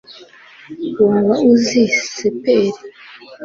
[1.05, 2.71] waba uzi cpr